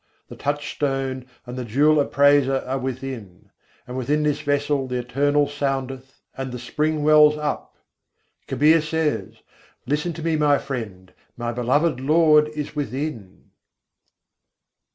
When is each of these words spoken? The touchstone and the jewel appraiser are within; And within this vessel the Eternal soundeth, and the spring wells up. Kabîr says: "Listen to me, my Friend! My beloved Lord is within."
The 0.29 0.35
touchstone 0.35 1.27
and 1.45 1.55
the 1.55 1.63
jewel 1.63 1.99
appraiser 1.99 2.63
are 2.65 2.79
within; 2.79 3.51
And 3.85 3.95
within 3.95 4.23
this 4.23 4.41
vessel 4.41 4.87
the 4.87 4.95
Eternal 4.97 5.47
soundeth, 5.47 6.23
and 6.35 6.51
the 6.51 6.57
spring 6.57 7.03
wells 7.03 7.37
up. 7.37 7.77
Kabîr 8.47 8.81
says: 8.81 9.35
"Listen 9.85 10.11
to 10.13 10.23
me, 10.23 10.37
my 10.37 10.57
Friend! 10.57 11.13
My 11.37 11.51
beloved 11.51 11.99
Lord 11.99 12.47
is 12.47 12.75
within." 12.75 13.51